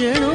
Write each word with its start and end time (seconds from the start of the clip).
ଶିକ୍ଷା 0.00 0.29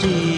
जी 0.00 0.37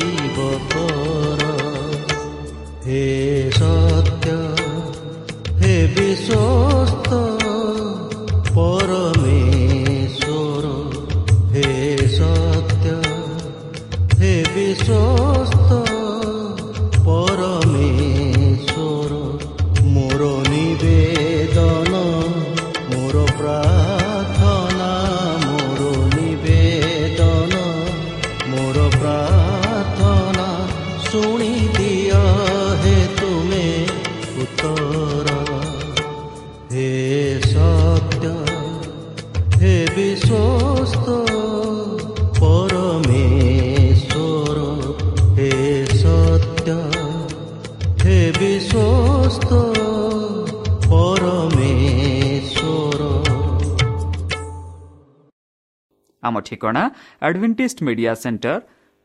ଆମ 56.23 56.41
ଠିକଣା 56.47 56.83
Adventist 57.27 57.79
media 57.89 58.13
centre 58.23 58.55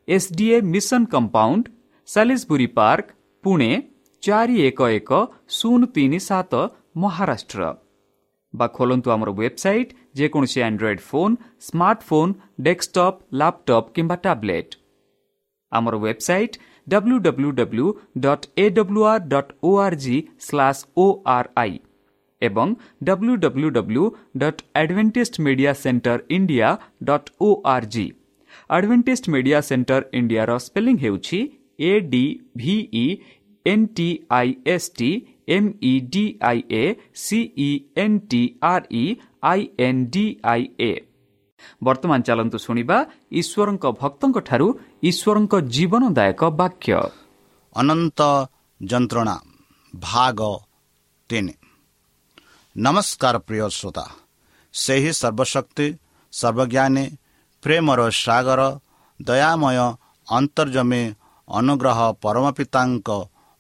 SDA 0.08 0.58
mission 0.74 1.02
compound 1.14 1.64
Salisbury 2.08 2.68
park 2.80 3.08
Pune 3.44 3.72
ଚାରି 4.24 4.56
ଏକ 4.68 4.80
ଏକ 4.98 5.12
ଶୂନ 5.58 5.82
ତିନି 5.96 6.20
ସାତ 6.20 6.54
ମହାରାଷ୍ଟ୍ର 7.04 7.62
ବା 8.54 8.68
ଖୋଲନ୍ତୁ 8.78 9.08
ଆମର 9.16 9.30
ୱେବସାଇଟ୍ 9.40 9.96
ଯେକୌଣସି 10.20 10.60
android 10.68 11.02
phone 11.10 11.34
smartphone 11.68 12.34
desktop 12.68 13.18
laptop 13.40 13.92
କିମ୍ବା 13.96 14.18
ଟ୍ୟାବ୍ଲେଟ୍ 14.26 14.72
ଆମର 15.72 15.96
website 16.06 16.56
W 16.87 17.19
W 17.21 17.51
W 17.53 17.87
dot 18.21 18.47
A 18.57 18.69
W 18.77 19.05
R 19.11 19.27
dot 19.29 19.53
O 19.63 19.73
R 19.81 19.97
G 20.05 20.17
slash 20.47 20.85
O 20.97 21.07
R 21.35 21.51
I 21.57 21.77
ଏବଂ 22.43 22.75
W 23.05 23.37
W 23.43 23.71
W 23.71 24.05
dot 24.43 24.63
adventist 24.83 25.45
media 25.47 25.73
centre 25.83 26.19
India 26.37 26.71
dot 27.05 27.31
O 27.41 27.51
R 27.75 27.91
G 27.97 28.07
adventist 28.71 29.33
media 29.35 29.61
centre 29.63 30.03
ଇଣ୍ଡିଆର 30.21 30.57
spelling 30.67 30.97
ହେଉଛି 31.05 31.41
A 31.81 31.93
D 32.11 32.25
V E 32.57 33.05
N 33.67 33.87
T 33.97 34.09
I 34.33 34.55
S 34.75 34.89
T 34.99 35.11
M 35.57 35.69
E 35.83 35.93
D 36.13 36.25
I 36.49 36.63
A 36.73 36.85
C E 37.23 37.71
N 38.05 38.19
T 38.31 38.43
R 38.65 38.87
E 38.95 39.05
I 39.45 39.69
N 39.87 40.03
D 40.17 40.25
I 40.53 40.67
A 40.83 40.93
ବର୍ତ୍ତମାନ 41.84 42.20
ଚାଲନ୍ତୁ 42.28 42.58
ଶୁଣିବା 42.58 42.98
ଈଶ୍ୱରଙ୍କ 43.40 43.86
ଭକ୍ତଙ୍କଠାରୁ 44.02 44.68
ଈଶ୍ୱରଙ୍କ 45.10 45.54
ଜୀବନଦାୟକ 45.76 46.42
ବାକ୍ୟ। 46.62 46.94
ଅନନ୍ତ 47.76 48.20
ଯନ୍ତ୍ରଣା 48.82 49.36
ଭାଗ 49.94 50.40
ତିନି। 51.30 51.54
ନମସ୍କାର 52.76 53.36
ପ୍ରିୟ 53.48 53.68
ଶ୍ରୋତା 53.70 54.06
ସେହି 54.74 55.12
ସର୍ବଶକ୍ତି 55.22 55.88
ସର୍ବଜ୍ଞାନୀ 56.34 57.06
ପ୍ରେମର 57.64 58.00
ସାଗର 58.24 58.62
ଦୟାମୟ 59.20 59.78
ଅନ୍ତର୍ଜମୀ 60.28 61.04
ଅନୁଗ୍ରହ 61.48 62.00
ପରମ 62.24 62.46
ପିତାଙ୍କ 62.58 63.10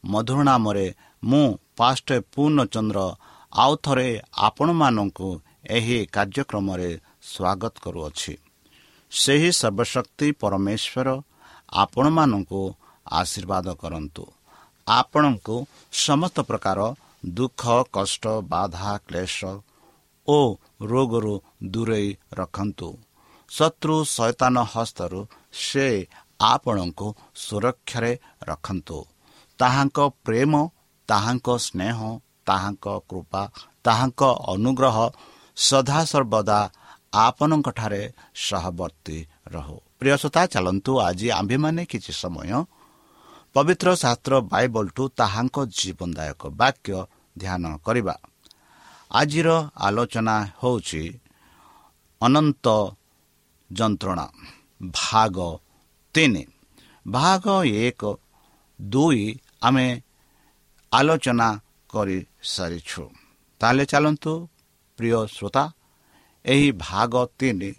ମଧୁର 0.03 0.39
ନାମରେ 0.43 0.87
ମୁଁ 1.23 1.45
ପାଷ୍ଟ 1.77 2.07
ପୂର୍ଣ୍ଣଚନ୍ଦ୍ର 2.33 2.99
ଆଉ 3.53 3.73
ଥରେ 3.85 4.07
ଆପଣମାନଙ୍କୁ 4.47 5.29
ଏହି 5.69 5.97
କାର୍ଯ୍ୟକ୍ରମରେ 6.15 6.91
ସ୍ୱାଗତ 7.31 7.73
କରୁଅଛି। 7.83 8.33
ସେହି 9.11 9.49
ସର୍ବଶକ୍ତି 9.59 10.27
ପରମେଶ୍ୱର 10.41 11.07
ଆପଣମାନଙ୍କୁ 11.81 12.61
ଆଶୀର୍ବାଦ 13.11 13.67
କରନ୍ତୁ। 13.81 14.23
ଆପଣଙ୍କୁ 14.87 15.55
ସମସ୍ତ 16.05 16.37
ପ୍ରକାର 16.49 16.79
ଦୁଃଖ 17.37 17.63
କଷ୍ଟ 17.95 18.23
ବାଧା 18.51 18.91
କ୍ଲେଶ 19.07 19.39
ଓ 20.27 20.39
ରୋଗରୁ 20.81 21.35
ଦୂରେଇ 21.73 22.09
ରଖନ୍ତୁ। 22.39 22.89
ଶତ୍ରୁ 23.51 23.95
ଶୈତାନ 24.15 24.55
ହସ୍ତରୁ 24.73 25.19
ସେ 25.65 25.87
ଆପଣଙ୍କୁ 26.45 27.07
ସୁରକ୍ଷାରେ 27.35 28.11
ରଖନ୍ତୁ। 28.43 28.99
ତାହାଙ୍କ 29.59 29.97
ପ୍ରେମ 30.25 30.53
ତାହାଙ୍କ 31.09 31.47
ସ୍ନେହ 31.57 31.97
ତାହାଙ୍କ 32.45 32.85
କୃପା 33.09 33.43
ତାହାଙ୍କ 33.85 34.21
ଅନୁଗ୍ରହ 34.53 34.97
ସଦାସର୍ବଦା 35.57 36.59
ଆପଣଙ୍କଠାରେ 37.15 38.01
ସହବର୍ତ୍ତୀ 38.45 39.17
ରହୁ। 39.53 39.77
ପ୍ରିୟସତା 39.99 40.41
ଚାଲନ୍ତୁ 40.53 40.91
ଆଜି 41.07 41.27
ଆମ୍ଭେମାନେ 41.39 41.81
କିଛି 41.91 42.11
ସମୟ 42.21 42.51
ପବିତ୍ର 43.55 43.87
ଶାସ୍ତ୍ର 44.03 44.33
ବାଇବଲଠୁ 44.51 45.03
ତାହାଙ୍କ 45.19 45.57
ଜୀବନଦାୟକ 45.77 46.41
ବାକ୍ୟ 46.61 46.97
ଧ୍ୟାନ 47.41 47.63
କରିବା। 47.85 48.15
ଆଜିର 49.11 49.49
ଆଲୋଚନା 49.77 50.35
ହେଉଛି 50.61 51.03
ଅନନ୍ତ 52.21 52.65
ଯନ୍ତ୍ରଣା 53.69 54.25
ଭାଗ 54.93 55.37
ତିନି। 56.15 56.43
ଭାଗ 57.05 57.45
ଏକ 57.85 58.01
ଦୁଇ 58.79 59.23
ଆମେ 59.61 59.87
ଆଲୋଚନା 60.91 61.49
କରିସାରିଛୁ। 61.89 63.03
ତାହେଲେ 63.61 63.83
ଚାଲନ୍ତୁ 63.85 64.33
ପ୍ରିୟ 64.99 65.17
ଶ୍ରୋତା 65.35 65.63
ଏହି 66.45 66.69
ଭାଗ 66.79 67.13
ତିନି 67.39 67.71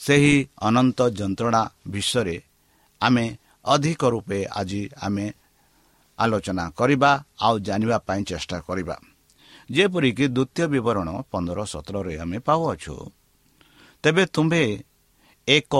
ସେହି 0.00 0.34
ଅନନ୍ତ 0.60 0.98
ଯନ୍ତ୍ରଣା 1.10 1.62
ବିଷୟରେ 1.86 2.36
ଆମେ 3.00 3.24
ଅଧିକ 3.64 4.02
ରୂପେ 4.14 4.38
ଆଜି 4.50 4.82
ଆମେ 5.02 5.26
ଆଲୋଚନା 6.18 6.64
କରିବା 6.70 7.10
ଆଉ 7.40 7.54
ଜାଣିବା 7.58 7.96
ପାଇଁ 7.98 8.22
ଚେଷ୍ଟା 8.24 8.58
କରିବା। 8.60 8.96
ଯେପରିକି 9.70 10.24
ଦ୍ୱିତୀୟ 10.28 10.64
ବିବରଣ 10.66 11.08
ପନ୍ଦର 11.32 11.58
ସତରରେ 11.64 12.14
ଆମେ 12.18 12.38
ପାଉଅଛୁ 12.38 12.94
ତେବେ 14.04 14.24
ତୁମ୍ଭେ 14.26 14.64
ଏକ 15.48 15.74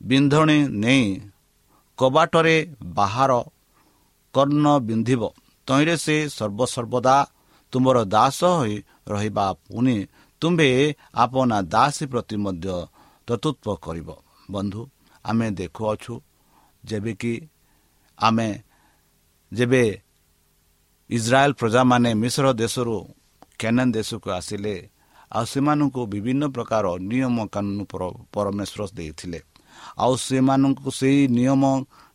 ବିନ୍ଧଣୀ 0.00 0.58
ନେଇ 0.82 1.04
କବାଟରେ 1.98 2.56
ବାହାର 2.94 3.32
କର୍ଣ୍ଣ 4.34 4.66
ବିନ୍ଧିବ 4.78 5.22
ତହିଁରେ 5.68 5.96
ସେ 5.96 6.16
ସର୍ବସର୍ବଦା 6.28 7.16
ତୁମର 7.72 7.96
ଦାସ 8.04 8.40
ହୋଇ 8.58 8.74
ରହିବା 9.08 9.46
ପୁଣି 9.66 9.96
ତୁମ୍ଭେ 10.42 10.68
ଆପଣା 11.14 11.58
ଦାସୀ 11.74 12.04
ପ୍ରତି 12.12 12.36
ମଧ୍ୟ 12.44 12.74
ତତୁତ୍ୱ 13.28 13.80
କରିବ। 13.84 14.08
ବନ୍ଧୁ 14.50 14.82
ଆମେ 15.24 15.46
ଦେଖୁଅଛୁ 15.58 16.14
ଯେବେକି 16.84 17.34
ଆମେ 18.18 18.48
ଯେବେ 19.52 19.82
ଇସ୍ରାଏଲ 21.10 21.50
ପ୍ରଜାମାନେ 21.60 22.10
ମିଶ୍ର 22.22 22.46
ଦେଶରୁ 22.62 22.96
କେନାନ 23.60 23.88
ଦେଶକୁ 23.96 24.28
ଆସିଲେ 24.38 24.74
ଆଉ 25.32 25.44
ସେମାନଙ୍କୁ 25.52 26.00
ବିଭିନ୍ନ 26.12 26.42
ପ୍ରକାର 26.54 26.84
ନିୟମ 27.10 27.36
କାନୁନ 27.54 27.78
ପରମେଶ୍ୱର 28.34 28.82
ଦେଇଥିଲେ। 28.98 29.40
ଆଉ 30.02 30.12
ସେମାନଙ୍କୁ 30.26 30.88
ସେଇ 30.98 31.20
ନିୟମ 31.38 31.62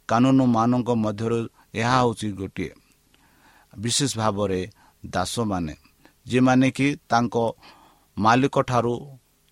କାନୁନମାନଙ୍କ 0.10 0.90
ମଧ୍ୟରୁ 1.04 1.40
ଏହା 1.80 1.96
ହେଉଛି 2.02 2.28
ଗୋଟିଏ। 2.40 2.72
ବିଶେଷ 3.74 4.12
ଭାବରେ 4.22 4.62
ଦାସମାନେ 5.06 5.74
ଯେଉଁମାନେ 6.28 6.68
କି 6.78 6.88
ତାଙ୍କ 7.12 7.36
ମାଲିକଠାରୁ 8.18 8.94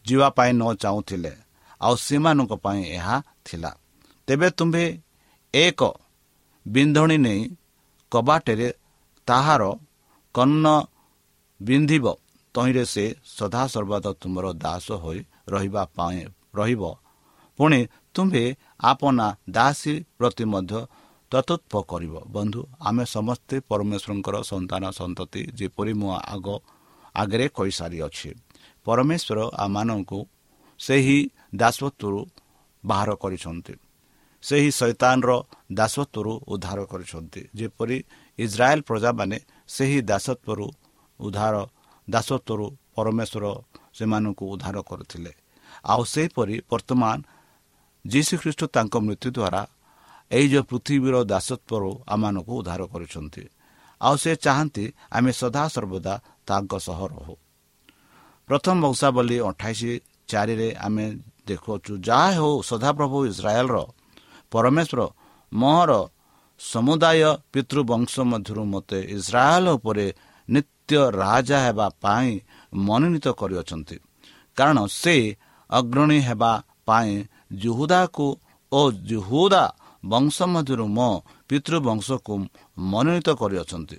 ଯିବା 0.05 0.27
ପାଇଁ 0.38 0.51
ନ 0.53 0.63
ଚାହୁଁଥିଲେ 0.84 1.34
ଆଉ 1.81 1.93
ସେମାନଙ୍କ 2.05 2.53
ପାଇଁ 2.65 2.81
ଏହା 2.98 3.15
ଥିଲା। 3.45 3.72
ତେବେ 4.27 4.48
ତୁମ୍ଭେ 4.57 4.86
ଏକ 5.53 5.81
ବିନ୍ଧଣୀ 6.65 7.17
ନେଇ 7.25 7.41
କବାଟରେ 8.12 8.69
ତାହାର 9.27 9.63
କର୍ଣ୍ଣ 10.36 10.65
ବିନ୍ଧିବ 11.60 12.05
ତହିଁରେ 12.55 12.84
ସେ 12.93 13.05
ସଦାସର୍ବଦା 13.38 14.12
ତୁମର 14.22 14.45
ଦାସ 14.63 14.88
ହୋଇ 15.03 15.19
ରହିବା 15.53 15.84
ପାଇଁ 15.98 16.19
ରହିବ। 16.57 16.84
ପୁଣି 17.60 17.79
ତୁମ୍ଭେ 18.15 18.43
ଆପଣା 18.81 19.27
ଦାସୀ 19.50 19.93
ପ୍ରତି 20.17 20.43
ମଧ୍ୟ 20.53 20.79
ତତତ୍ୱ 21.31 21.84
କରିବ। 21.91 22.13
ବନ୍ଧୁ 22.36 22.62
ଆମେ 22.88 23.03
ସମସ୍ତେ 23.15 23.55
ପରମେଶ୍ୱରଙ୍କର 23.69 24.36
ସନ୍ତାନ 24.51 24.84
ସନ୍ତତି 25.00 25.41
ଯେପରି 25.57 25.93
ମୁଁ 26.00 26.12
ଆଗ 26.34 26.48
ଆଗରେ 27.15 27.45
କହିସାରିଅଛି 27.57 28.29
ପରମେଶ୍ୱର 28.85 29.39
ଆମମାନଙ୍କୁ 29.57 30.19
ସେହି 30.79 31.17
ଦାସତ୍ୱରୁ 31.55 32.21
ବାହାର 32.83 33.09
କରିଛନ୍ତି। 33.15 33.73
ସେହି 34.43 34.69
ସୈତାନର 34.71 35.31
ଦାସତ୍ୱରୁ 35.71 36.33
ଉଦ୍ଧାର 36.47 36.79
କରିଛନ୍ତି। 36.85 37.41
ଯେପରି 37.55 37.97
ଇସ୍ରାଏଲ 38.39 38.79
ପ୍ରଜାମାନେ 38.81 39.37
ସେହି 39.67 39.99
ଦାସତ୍ୱରୁ 40.01 40.67
ଉଦ୍ଧାର 41.19 41.55
ଦାସତ୍ୱରୁ 42.07 42.65
ପରମେଶ୍ୱର 42.95 43.45
ସେମାନଙ୍କୁ 43.97 44.43
ଉଦ୍ଧାର 44.53 44.77
କରିଥିଲେ। 44.81 45.31
ଆଉ 45.85 46.01
ସେହିପରି 46.03 46.55
ବର୍ତ୍ତମାନ 46.69 47.17
ଯୀଶୁଖ୍ରୀଷ୍ଟ 48.05 48.61
ତାଙ୍କ 48.75 48.93
ମୃତ୍ୟୁ 49.05 49.29
ଦ୍ୱାରା 49.37 49.61
ଏଇ 50.31 50.45
ଯେଉଁ 50.49 50.63
ପୃଥିବୀର 50.63 51.15
ଦାସତ୍ୱରୁ 51.33 51.89
ଆମମାନଙ୍କୁ 52.07 52.51
ଉଦ୍ଧାର 52.59 52.81
କରୁଛନ୍ତି। 52.93 53.43
ଆଉ 54.01 54.15
ସେ 54.17 54.31
ଚାହାନ୍ତି 54.35 54.85
ଆମେ 55.11 55.31
ସଦାସର୍ବଦା 55.41 56.13
ତାଙ୍କ 56.47 56.71
ସହ 56.79 56.99
ରହୁ। 57.13 57.35
ପ୍ରଥମ 58.49 58.75
ବଂଶାବଳୀ 58.83 59.37
ଅଠାଇଶ 59.49 59.81
ଚାରିରେ 60.27 60.69
ଆମେ 60.85 61.05
ଦେଖୁଅଛୁ 61.47 61.93
ଯାହା 62.07 62.29
ହେଉ 62.37 62.53
ସଦାପ୍ରଭୁ 62.69 63.17
ଇସ୍ରାଏଲର 63.31 63.77
ପରମେଶ୍ୱର 64.51 64.99
ମୋହର 65.51 65.91
ସମୁଦାୟ 66.59 67.21
ପିତୃବଂଶ 67.53 68.13
ମଧ୍ୟରୁ 68.31 68.63
ମୋତେ 68.73 68.99
ଇସ୍ରାଏଲ 69.17 69.65
ଉପରେ 69.77 70.05
ନିତ୍ୟ 70.49 70.99
ରାଜା 71.21 71.57
ହେବା 71.65 71.87
ପାଇଁ 72.01 72.29
ମନୋନୀତ 72.87 73.27
କରିଅଛନ୍ତି। 73.41 73.97
କାରଣ 74.57 74.77
ସେ 74.91 75.15
ଅଗ୍ରଣୀ 75.69 76.19
ହେବା 76.27 76.51
ପାଇଁ 76.85 77.11
ଜୁହୁଦାକୁ 77.61 78.27
ଓ 78.71 78.81
ଜୁହୁଦା 79.09 79.63
ବଂଶ 80.03 80.37
ମଧ୍ୟରୁ 80.53 80.85
ମୋ 80.97 81.09
ପିତୃବଂଶକୁ 81.49 82.33
ମନୋନୀତ 82.91 83.27
କରିଅଛନ୍ତି। 83.41 83.97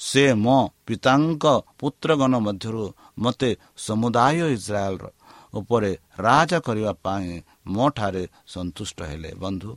ସେ 0.00 0.24
ମୋ 0.44 0.58
ପିତାଙ୍କ 0.86 1.44
ପୁତ୍ରଗଣ 1.78 2.32
ମଧ୍ୟରୁ 2.46 2.84
ମୋତେ 3.18 3.50
ସମୁଦାୟ 3.86 4.36
ଇସ୍ରାଏଲର 4.56 5.06
ଉପରେ 5.54 5.92
ରାଜା 6.18 6.58
କରିବା 6.66 6.92
ପାଇଁ 7.04 7.28
ମୋ 7.74 7.84
ଠାରେ 7.90 8.24
ସନ୍ତୁଷ୍ଟ 8.54 8.98
ହେଲେ। 9.10 9.30
ବନ୍ଧୁ 9.42 9.70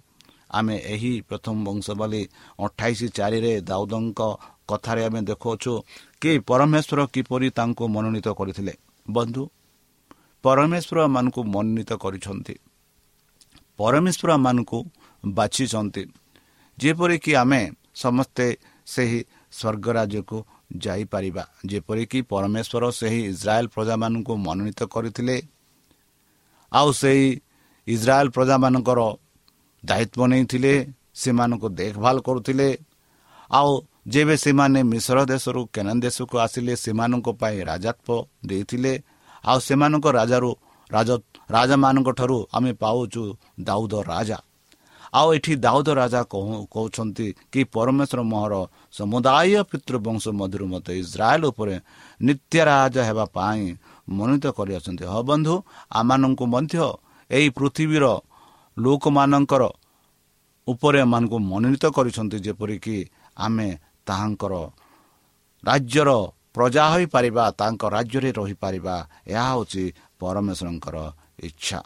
ଆମେ 0.58 0.76
ଏହି 0.94 1.14
ପ୍ରଥମ 1.30 1.56
ବଂଶବାଳୀ 1.68 2.22
ଅଠାଇଶ 2.66 3.00
ଚାରିରେ 3.18 3.54
ଦାଉଦଙ୍କ 3.70 4.22
କଥାରେ 4.70 5.02
ଆମେ 5.08 5.22
ଦେଖାଉଛୁ 5.30 5.74
କି 6.22 6.32
ପରମେଶ୍ୱର 6.50 7.00
କିପରି 7.14 7.48
ତାଙ୍କୁ 7.58 7.84
ମନୋନୀତ 7.96 8.28
କରିଥିଲେ। 8.40 8.74
ବନ୍ଧୁ 9.06 9.44
ପରମେଶ୍ୱର 10.44 11.00
ମାନଙ୍କୁ 11.16 11.42
ମନୋନୀତ 11.54 11.92
କରିଛନ୍ତି। 12.04 12.56
ପରମେଶ୍ୱର 13.80 14.32
ମାନଙ୍କୁ 14.46 14.80
ବାଛିଛନ୍ତି। 15.24 16.04
ଯେପରିକି 16.78 17.32
ଆମେ 17.36 17.62
ସମସ୍ତେ 18.04 18.46
ସେହି 18.88 19.20
ସ୍ୱର୍ଗ 19.58 19.86
ରାଜ୍ୟକୁ 19.98 20.38
ଯାଇପାରିବା। 20.84 21.44
ଯେପରିକି 21.70 22.20
ପରମେଶ୍ୱର 22.32 22.84
ସେହି 23.00 23.22
ଇସ୍ରାଏଲ 23.32 23.66
ପ୍ରଜାମାନଙ୍କୁ 23.76 24.34
ମନୋନୀତ 24.46 24.82
କରିଥିଲେ 24.94 25.38
ଆଉ 26.72 26.90
ସେହି 27.02 27.28
ଇସ୍ରାଏଲ 27.88 28.28
ପ୍ରଜାମାନଙ୍କର 28.36 29.00
ଦାୟିତ୍ୱ 29.84 30.30
ନେଇଥିଲେ 30.32 30.74
ସେମାନଙ୍କୁ 31.22 31.68
ଦେଖଭାଲ 31.80 32.16
କରୁଥିଲେ 32.28 32.70
ଆଉ 33.52 33.72
ଯେବେ 34.14 34.36
ସେମାନେ 34.46 34.80
ମିଶ୍ର 34.92 35.18
ଦେଶରୁ 35.34 35.62
କେନାନ 35.74 35.98
ଦେଶକୁ 36.06 36.36
ଆସିଲେ 36.46 36.74
ସେମାନଙ୍କ 36.84 37.28
ପାଇଁ 37.42 37.58
ରାଜତ୍ୱ 37.70 38.26
ଦେଇଥିଲେ 38.50 38.94
ଆଉ 39.44 39.58
ସେମାନଙ୍କ 39.68 40.06
ରାଜାରୁ 40.20 40.52
ରାଜାମାନଙ୍କ 41.50 42.10
ଠାରୁ 42.20 42.38
ଆମେ 42.54 42.72
ପାଉଛୁ 42.82 43.24
ଦାଉଦ 43.68 43.94
ରାଜା। 44.12 44.38
ଆଉ 45.14 45.28
ଏଠି 45.36 45.54
ଦାଉଦ 45.66 45.88
ରାଜା 46.02 46.22
କହୁଛନ୍ତି 46.74 47.28
କି 47.52 47.62
ପରମେଶ୍ୱର 47.76 48.20
ମୋହର 48.32 48.54
ସମୁଦାୟ 48.98 49.54
ପିତୃବଂଶ 49.72 50.24
ମଧ୍ୟରୁ 50.40 50.66
ମୋତେ 50.74 50.92
ଇସ୍ରାଏଲ 51.04 51.42
ଉପରେ 51.52 51.76
ନିତ୍ୟ 52.28 52.56
ରାଜା 52.70 53.02
ହେବା 53.10 53.26
ପାଇଁ 53.38 53.64
ମନୋନୀତ 54.10 54.46
କରିଅଛନ୍ତି 54.58 55.06
ହଁ 55.14 55.22
ବନ୍ଧୁ 55.30 55.54
ଆମମାନଙ୍କୁ 56.00 56.46
ମଧ୍ୟ 56.54 56.76
ଏହି 57.30 57.48
ପୃଥିବୀର 57.58 58.06
ଲୋକମାନଙ୍କର 58.78 59.64
ଉପରେ 60.68 60.98
ଏମାନଙ୍କୁ 61.06 61.38
ମନୋନୀତ 61.52 61.86
କରିଛନ୍ତି 61.96 62.38
ଯେପରିକି 62.46 62.98
ଆମେ 63.38 63.70
ତାହାଙ୍କର 64.08 64.54
ରାଜ୍ୟର 65.64 66.10
ପ୍ରଜା 66.56 66.84
ହୋଇପାରିବା 66.94 67.44
ତାଙ୍କ 67.60 67.82
ରାଜ୍ୟରେ 67.96 68.32
ରହିପାରିବା 68.40 68.96
ଏହା 69.34 69.46
ହେଉଛି 69.52 69.84
ପରମେଶ୍ୱରଙ୍କର 70.20 70.98
ଇଚ୍ଛା। 71.48 71.80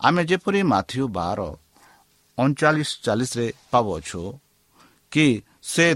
ଆମେ 0.00 0.22
ଯେପରି 0.30 0.60
ମାଥ୍ୟୁ 0.72 1.04
ବାର 1.18 1.40
ଅଣଚାଳିଶ 2.38 2.90
ଚାଳିଶରେ 3.04 3.46
ପାଉଅଛୁ 3.70 4.20
କି 5.12 5.26
ସେ 5.62 5.86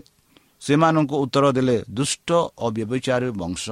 ସେମାନଙ୍କୁ 0.61 1.17
ଉତ୍ତର 1.25 1.45
ଦେଲେ 1.53 1.77
ଦୁଷ୍ଟ 1.91 2.29
ଓ 2.59 2.67
ବ୍ୟବଚାରୀ 2.71 3.31
ବଂଶ 3.41 3.65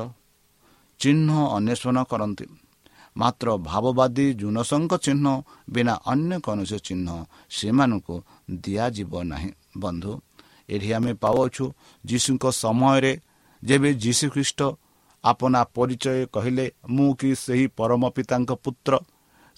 ଚିହ୍ନ 1.00 1.28
ଅନ୍ୱେଷଣ 1.56 1.96
କରନ୍ତି। 2.10 2.46
ମାତ୍ର 3.16 3.46
ଭାବବାଦୀ 3.68 4.26
ଜୁନସଙ୍କ 4.34 4.92
ଚିହ୍ନ 4.96 5.26
ବିନା 5.70 5.94
ଅନ୍ୟ 6.06 6.34
କୌଣସି 6.46 6.78
ଚିହ୍ନ 6.78 7.08
ସେମାନଙ୍କୁ 7.50 8.14
ଦିଆଯିବ 8.64 9.12
ନାହିଁ। 9.22 9.50
ବନ୍ଧୁ 9.78 10.12
ଏଠି 10.68 10.90
ଆମେ 10.92 11.12
ପାଉଅଛୁ 11.14 11.64
ଯୀଶୁଙ୍କ 12.04 12.44
ସମୟରେ 12.62 13.12
ଯେବେ 13.62 13.90
ଯୀଶୁଖ୍ରୀଷ୍ଟ 13.94 14.60
ଆପଣା 15.24 15.60
ପରିଚୟ 15.76 16.26
କହିଲେ 16.26 16.66
ମୁଁ 16.90 17.10
କି 17.14 17.30
ସେହି 17.34 17.66
ପରମ 17.78 18.02
ପିତାଙ୍କ 18.16 18.50
ପୁତ୍ର? 18.64 18.92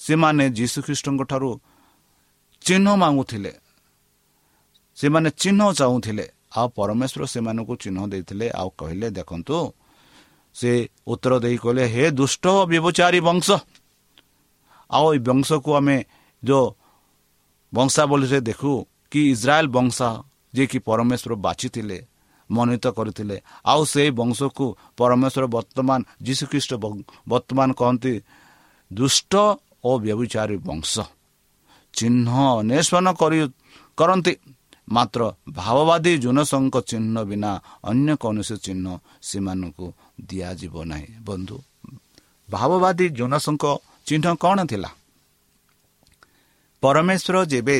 ସେମାନେ 0.01 0.45
ଯୀଶୁଖ୍ରୀଷ୍ଟଙ୍କ 0.51 1.23
ଠାରୁ 1.23 1.51
ଚିହ୍ନ 2.67 2.87
ମାଗୁଥିଲେ 3.03 3.53
ସେମାନେ 4.97 5.29
ଚିହ୍ନ 5.43 5.61
ଚାହୁଁଥିଲେ 5.79 6.25
ଆଉ 6.59 6.67
ପରମେଶ୍ୱର 6.79 7.23
ସେମାନଙ୍କୁ 7.33 7.75
ଚିହ୍ନ 7.83 7.99
ଦେଇଥିଲେ। 8.13 8.47
ଆଉ 8.61 8.69
କହିଲେ 8.81 9.09
ଦେଖନ୍ତୁ 9.19 9.57
ସେ 10.57 10.71
ଉତ୍ତର 11.13 11.33
ଦେଇ 11.45 11.57
କହିଲେ 11.63 11.85
ହେ 11.95 12.05
ଦୁଷ୍ଟ 12.19 12.45
ବ୍ୟବଚାରୀ 12.71 13.21
ବଂଶ! 13.29 13.49
ଆଉ 14.91 15.07
ଏଇ 15.15 15.21
ବଂଶକୁ 15.29 15.71
ଆମେ 15.79 15.97
ଯେଉଁ 16.43 16.67
ବଂଶାବଳୀରେ 17.73 18.39
ଦେଖୁ 18.49 18.73
କି 19.13 19.21
ଇସ୍ରାଏଲ 19.35 19.67
ବଂଶ 19.77 19.99
ଯିଏକି 20.55 20.79
ପରମେଶ୍ୱର 20.89 21.33
ବାଛିଥିଲେ 21.47 21.99
ମନୋନୀତ 22.51 22.87
କରିଥିଲେ 22.99 23.37
ଆଉ 23.71 23.81
ସେହି 23.93 24.11
ବଂଶକୁ 24.21 24.65
ପରମେଶ୍ୱର 24.99 25.45
ବର୍ତ୍ତମାନ 25.57 26.01
ଯୀଶୁଖ୍ରୀଷ୍ଟ 26.27 26.73
ବର୍ତ୍ତମାନ 27.29 27.69
କହନ୍ତି 27.81 28.15
ଦୁଷ୍ଟ 28.91 29.33
ଓ 29.85 29.91
ବ୍ୟବଚାରୀ 30.05 30.57
ବଂଶ। 30.69 30.93
ଚିହ୍ନ 31.97 32.29
ଅନ୍ୱେଷଣ 32.61 33.07
କରି 33.21 33.39
କରନ୍ତି। 33.99 34.35
ମାତ୍ର 34.89 35.21
ଭାବବାଦୀ 35.51 36.13
ଜୁନସଙ୍କ 36.19 36.77
ଚିହ୍ନ 36.91 37.17
ବିନା 37.25 37.51
ଅନ୍ୟ 37.85 38.11
କୌଣସି 38.23 38.57
ଚିହ୍ନ 38.57 38.87
ସେମାନଙ୍କୁ 39.23 39.87
ଦିଆଯିବ 40.29 40.75
ନାହିଁ। 40.85 41.09
ବନ୍ଧୁ 41.27 41.57
ଭାବବାଦୀ 42.49 43.07
ଜୁନସଙ୍କ 43.19 43.65
ଚିହ୍ନ 44.07 44.27
କ'ଣ 44.43 44.59
ଥିଲା? 44.71 44.91
ପରମେଶ୍ୱର 46.83 47.37
ଯେବେ 47.45 47.79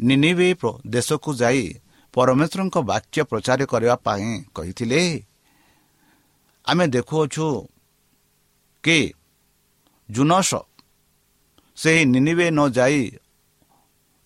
ନିନିବେ 0.00 0.48
ଦେଶକୁ 0.86 1.30
ଯାଇ 1.34 1.64
ପରମେଶ୍ୱରଙ୍କ 2.14 2.76
ବାକ୍ୟ 2.90 3.18
ପ୍ରଚାର 3.30 3.60
କରିବା 3.66 3.94
ପାଇଁ 4.06 4.28
କହିଥିଲେ 4.54 5.00
ଆମେ 6.66 6.84
ଦେଖୁଅଛୁ 6.86 7.46
କି 8.84 8.98
ଜୁନସ 10.08 10.50
ସେହି 11.78 12.02
ନିନିବେ 12.14 12.46
ନ 12.50 12.60
ଯାଇ 12.76 13.00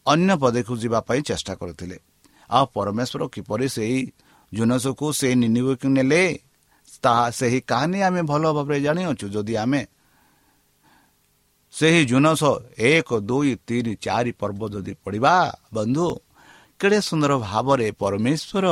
ଅନ୍ୟ 0.07 0.33
ପଦକୁ 0.43 0.73
ଯିବା 0.83 1.01
ପାଇଁ 1.09 1.21
ଚେଷ୍ଟା 1.29 1.55
କରିଥିଲେ। 1.61 1.97
ଆଉ 2.51 2.65
ପରମେଶ୍ୱର 2.77 3.23
କିପରି 3.35 3.67
ସେହି 3.77 4.01
ଜୁନସକୁ 4.53 5.07
ସେହି 5.21 5.35
ନିନିବେକୁ 5.43 5.87
ନେଲେ 5.97 6.23
ତାହା 7.05 7.27
ସେହି 7.39 7.61
କାହାଣୀ 7.71 7.99
ଆମେ 8.09 8.23
ଭଲ 8.31 8.43
ଭାବରେ 8.57 8.79
ଜାଣିଅଛୁ। 8.87 9.27
ଯଦି 9.35 9.55
ଆମେ 9.65 9.83
ସେହି 11.75 12.03
ଜୁନସ 12.11 12.43
ଏକ 12.91 13.09
ଦୁଇ 13.29 13.53
ତିନି 13.67 13.93
ଚାରି 14.05 14.33
ପର୍ବ 14.41 14.61
ଯଦି 14.75 14.93
ପଢ଼ିବା 15.05 15.35
ବନ୍ଧୁ 15.75 16.07
କେଡ଼େ 16.81 16.99
ସୁନ୍ଦର 17.09 17.33
ଭାବରେ 17.47 17.89
ପରମେଶ୍ୱର 18.01 18.67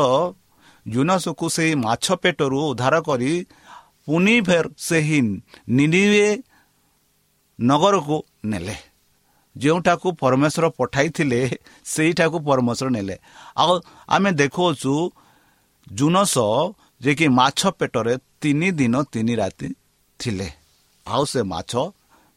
ଜୁନସକୁ 0.87 1.47
ସେହି 1.57 1.75
ମାଛ 1.87 2.07
ପେଟରୁ 2.23 2.59
ଉଦ୍ଧାର 2.71 2.95
କରି 3.09 3.33
ପୁଣି 4.05 4.37
ଫେର 4.47 4.65
ସେହି 4.89 5.21
ନିନିବେ 5.77 6.29
ନଗରକୁ 7.59 8.17
ନେଲେ। 8.45 8.77
ଯେଉଁଟାକୁ 9.57 10.09
ପରମେଶ୍ୱର 10.13 10.67
ପଠାଇଥିଲେ 10.79 11.41
ସେଇଟାକୁ 11.85 12.37
ପରମେଶ୍ୱର 12.41 12.89
ନେଲେ। 12.91 13.17
ଆଉ 13.57 13.73
ଆମେ 14.09 14.31
ଦେଖୁଅଛୁ 14.33 14.93
ଜୁନସ 15.93 16.35
ଯିଏକି 17.03 17.27
ମାଛ 17.41 17.61
ପେଟରେ 17.79 18.15
ତିନି 18.41 18.69
ଦିନ 18.71 18.95
ତିନି 19.13 19.35
ରାତି 19.35 19.69
ଥିଲେ। 20.21 20.49
ଆଉ 21.07 21.23
ସେ 21.25 21.41
ମାଛ 21.43 21.73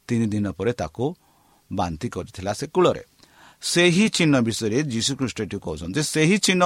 ତିନି 0.07 0.25
ଦିନ 0.33 0.45
ପରେ 0.57 0.71
ତାକୁ 0.73 1.05
ବାନ୍ତି 1.71 2.07
କରିଥିଲା 2.09 2.51
ସେ 2.53 2.65
କୂଳରେ। 2.67 3.03
ସେହି 3.61 4.05
ଚିହ୍ନ 4.09 4.35
ବିଷୟରେ 4.47 4.79
ଯୀଶୁଖ୍ରୀଷ୍ଟଟି 4.93 5.57
କହୁଛନ୍ତି 5.65 6.01
ସେହି 6.13 6.37
ଚିହ୍ନ 6.45 6.63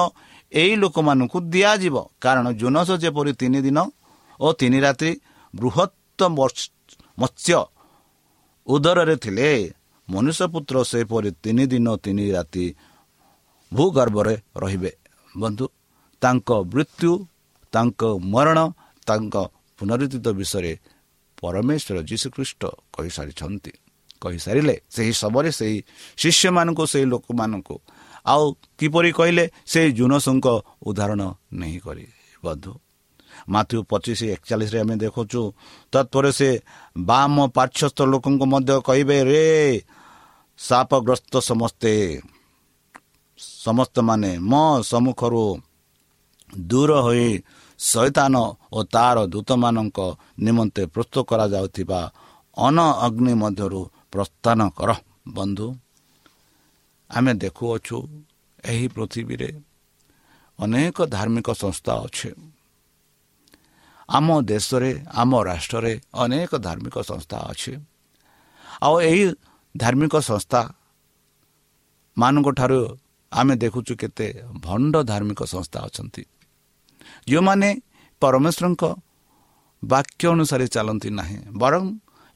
ଏଇ 0.52 0.74
ଲୋକମାନଙ୍କୁ 0.82 1.38
ଦିଆଯିବ। 1.54 1.96
କାରଣ 2.22 2.46
ଜୁନସ 2.52 2.90
ଯେପରି 3.04 3.32
ତିନି 3.42 3.60
ଦିନ 3.62 3.80
ଓ 4.40 4.48
ତିନି 4.60 4.80
ରାତି 4.86 5.12
ବୃହତ୍ତ 5.54 6.20
ମତ୍ସ୍ୟ 7.20 7.60
ଉଦରରେ 8.68 9.16
ଥିଲେ 9.24 9.50
ମନୁଷ୍ୟପୁତ୍ର 10.08 10.76
ସେପରି 10.92 11.30
ତିନି 11.44 11.66
ଦିନ 11.72 11.88
ତିନି 12.04 12.26
ରାତି 12.36 12.66
ଭୂଗର୍ଭରେ 13.72 14.36
ରହିବେ। 14.62 14.92
ବନ୍ଧୁ 15.36 15.66
ତାଙ୍କ 16.22 16.50
ମୃତ୍ୟୁ 16.74 17.12
ତାଙ୍କ 17.74 18.02
ମରଣ 18.34 18.58
ତାଙ୍କ 19.08 19.36
ପୁନରୁଦ୍ଧିତ 19.80 20.28
ବିଷୟରେ 20.40 20.74
ପରମେଶ୍ୱର 21.42 21.98
ଯୀଶୁଖ୍ରୀଷ୍ଟ 22.10 22.62
କହିସାରିଛନ୍ତି। 22.96 23.72
କହିସାରିଲେ 24.22 24.76
ସେହି 24.96 25.14
ସମୟରେ 25.22 25.52
ସେହି 25.60 25.78
ଶିଷ୍ୟମାନଙ୍କୁ 26.18 26.84
ସେହି 26.92 27.06
ଲୋକମାନଙ୍କୁ 27.14 27.76
ଆଉ 28.26 28.44
କିପରି 28.80 29.12
କହିଲେ 29.18 29.46
ସେହି 29.72 29.90
ଜୁନସଙ୍କ 30.00 30.48
ଉଦାହରଣ 30.90 31.22
ନେଇ 31.60 31.78
କରି 31.86 32.06
ବନ୍ଧୁ 32.44 32.72
ମାଥ୍ୟୁ 33.50 33.80
ପଚିଶ 33.84 34.20
ଏକଚାଳିଶରେ 34.36 34.80
ଆମେ 34.80 34.96
ଦେଖୁଛୁ। 35.04 35.42
ତତ୍ପରେ 35.92 36.32
ସେ 36.32 36.50
ବାମ 36.98 37.36
ପାର୍ଶ୍ୱସ୍ଥ 37.48 38.00
ଲୋକଙ୍କୁ 38.12 38.46
ମଧ୍ୟ 38.46 38.74
କହିବେ 38.88 39.18
ରେ 39.24 39.46
ସାପଗ୍ରସ୍ତ 40.60 41.34
ସମସ୍ତେ। 41.40 41.94
ସମସ୍ତମାନେ 43.40 44.32
ମୋ 44.40 44.64
ସମ୍ମୁଖରୁ 44.82 45.46
ଦୂର 46.58 46.92
ହୋଇ 47.02 47.30
ଶୈତାନ 47.80 48.36
ଓ 48.74 48.80
ତାର 48.94 49.18
ଦୂତମାନଙ୍କ 49.26 49.98
ନିମନ୍ତେ 50.40 50.84
ପ୍ରସ୍ତୁତ 50.86 51.26
କରାଯାଉଥିବା 51.30 52.00
ଅନ 52.58 52.78
ଅଗ୍ନି 53.06 53.34
ମଧ୍ୟରୁ 53.34 53.82
ପ୍ରସ୍ଥାନ 54.12 54.60
କର 54.78 54.90
ବନ୍ଧୁ। 55.28 55.68
ଆମେ 57.10 57.32
ଦେଖୁଅଛୁ 57.34 57.98
ଏହି 58.66 58.88
ପୃଥିବୀରେ 58.88 59.50
ଅନେକ 60.60 60.98
ଧାର୍ମିକ 61.06 61.48
ସଂସ୍ଥା 61.54 61.94
ଅଛି। 62.06 62.30
ଆମ 64.10 64.28
ଦେଶରେ 64.42 64.92
ଆମ 65.22 65.32
ରାଷ୍ଟ୍ରରେ 65.44 65.94
ଅନେକ 66.14 66.52
ଧାର୍ମିକ 66.58 66.96
ସଂସ୍ଥା 67.10 67.38
ଅଛି। 67.52 67.72
ଆଉ 68.82 68.96
ଏହି 69.02 69.24
ଧାର୍ମିକ 69.78 70.14
ସଂସ୍ଥା 70.30 70.62
ମାନଙ୍କଠାରୁ 72.18 72.80
ଆମେ 73.32 73.54
ଦେଖୁଛୁ 73.56 73.94
କେତେ 74.02 74.28
ଭଣ୍ଡ 74.66 74.94
ଧାର୍ମିକ 75.04 75.42
ସଂସ୍ଥା 75.44 75.80
ଅଛନ୍ତି। 75.88 76.24
ଯେଉଁମାନେ 77.28 77.70
ପରମେଶ୍ୱରଙ୍କ 78.22 78.84
ବାକ୍ୟ 79.84 80.24
ଅନୁସାରେ 80.28 80.66
ଚାଲନ୍ତି 80.68 81.10
ନାହିଁ 81.10 81.38
ବରଂ 81.62 81.84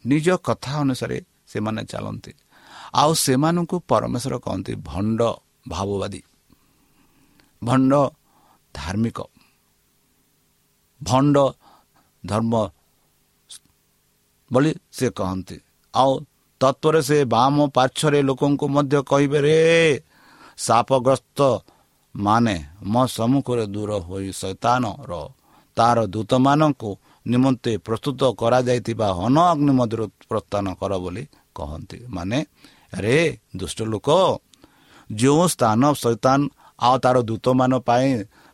ନିଜ 0.06 0.28
କଥା 0.48 0.74
ଅନୁସାରେ 0.84 1.18
ସେମାନେ 1.48 1.82
ଚାଲନ୍ତି। 1.84 2.32
ଆଉ 2.94 3.12
ସେମାନଙ୍କୁ 3.26 3.76
ପରମେଶ୍ୱର 3.92 4.36
କହନ୍ତି 4.46 4.74
ଭଣ୍ଡ 4.90 5.20
ଭାବବାଦୀ 5.68 6.22
ଭଣ୍ଡ 7.64 7.92
ଧାର୍ମିକ 8.74 9.20
ଭଣ୍ଡ 11.02 11.36
ଧର୍ମ 12.24 12.54
ବୋଲି 14.52 14.72
ସେ 14.92 15.08
କହନ୍ତି। 15.18 15.58
ଆଉ 15.94 16.12
ତତ୍ଵରେ 16.62 17.02
ସେ 17.02 17.18
ବାମ 17.34 17.56
ପାର୍ଶ୍ୱରେ 17.76 18.20
ଲୋକଙ୍କୁ 18.30 18.66
ମଧ୍ୟ 18.76 18.98
କହିବେ 19.10 19.40
ରେ 19.42 19.58
ସାପଗ୍ରସ୍ତ 20.58 21.40
ମାନେ 22.16 22.56
ମୋ 22.84 23.04
ସମ୍ମୁଖରେ 23.08 23.66
ଦୂର 23.74 23.92
ହୋଇ 24.08 24.30
ଶୈତାନର 24.42 25.12
ତାର 25.78 25.98
ଦୂତମାନଙ୍କୁ 26.14 26.90
ନିମନ୍ତେ 27.26 27.72
ପ୍ରସ୍ତୁତ 27.86 28.22
କରାଯାଇଥିବା 28.42 29.08
ହନ 29.20 29.36
ଅଗ୍ନି 29.52 29.72
ମଧ୍ୟରୁ 29.80 30.06
ପ୍ରସ୍ଥାନ 30.30 30.66
କର 30.80 30.92
ବୋଲି 31.04 31.24
କହନ୍ତି। 31.56 31.98
ମାନେ 32.10 32.40
ରେ 33.04 33.18
ଦୁଷ୍ଟ 33.60 33.80
ଲୋକ 33.92 34.10
ଯେଉଁ 35.10 35.44
ସ୍ଥାନ 35.54 35.82
ଶୈତାନ 36.04 36.40
ଆଉ 36.80 36.96
ତାର 37.04 37.18
ଦୂତମାନ 37.30 37.72
ପାଇଁ 37.88 38.10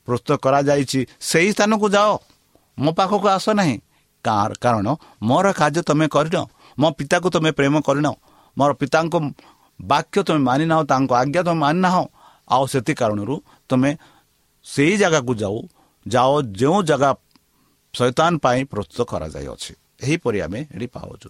ପ୍ରସ୍ତୁତ 0.08 0.32
କରାଯାଇଛି 0.46 1.00
ସେହି 1.22 1.50
ସ୍ଥାନକୁ 1.56 1.88
ଯାଅ। 1.96 2.12
ମୋ 2.78 2.90
ପାଖକୁ 2.98 3.28
ଆସ 3.36 3.48
ନାହିଁ। 3.60 3.76
କାରଣ 4.62 4.88
ମୋର 5.30 5.46
କାର୍ଯ୍ୟ 5.60 5.82
ତୁମେ 5.90 6.06
କରିନ 6.16 6.38
ମୋ 6.78 6.88
ପିତାକୁ 6.98 7.28
ତୁମେ 7.36 7.52
ପ୍ରେମ 7.58 7.76
କରିନ 7.88 8.08
ମୋର 8.58 8.72
ପିତାଙ୍କ 8.82 9.16
ବାକ୍ୟ 9.80 10.20
ତୁମେ 10.28 10.42
ମାନିନାହ 10.50 10.80
ତାଙ୍କ 10.92 11.12
ଆଜ୍ଞା 11.22 11.42
ତୁମେ 11.48 11.60
ମାନିନାହ। 11.66 11.96
ଆଉ 12.48 12.64
ସେଥି 12.74 12.94
କାରଣରୁ 13.00 13.36
ତୁମେ 13.70 13.90
ସେଇ 14.66 14.94
ଜାଗାକୁ 15.02 15.32
ଯାଉ 15.44 15.58
ଯାଅ 16.06 16.32
ଯେଉଁ 16.60 16.80
ଜାଗା 16.90 17.10
ଶୈତାନ 17.94 18.32
ପାଇଁ 18.44 18.60
ପ୍ରସ୍ତୁତ 18.72 19.00
କରାଯାଇଅଛି। 19.12 19.72
ଏହିପରି 20.04 20.40
ଆମେ 20.46 20.60
ଏଠି 20.76 20.88
ପାଉଛୁ। 20.96 21.30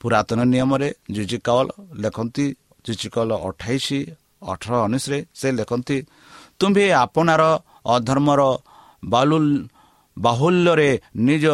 ପୁରାତନ 0.00 0.38
ନିୟମରେ 0.52 0.88
ଜିଜିକଲ 1.14 1.66
ଲେଖନ୍ତି 2.02 2.46
ଜିଜିକଲ 2.84 3.30
ଅଠେଇଶ 3.48 3.86
ଅଠର 4.52 4.72
ଉଣେଇଶରେ 4.86 5.18
ସେ 5.40 5.48
ଲେଖନ୍ତି 5.58 5.96
ତୁମ୍ଭେ 6.58 6.84
ଆପଣାର 7.02 7.42
ଅଧର୍ମର 7.94 8.40
ବାଲୁଲ 9.02 9.46
ବାହୁଲ୍ୟରେ 10.18 10.90
ନିଜ 11.16 11.46